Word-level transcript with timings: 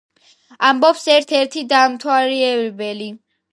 ამბობს 0.69 1.05
ერთ-ერთი 1.17 1.63
დამთვალიერებელი. 1.75 3.13